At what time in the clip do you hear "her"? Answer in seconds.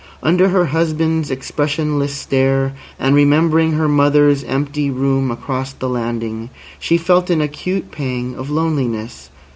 0.49-0.65, 3.73-3.87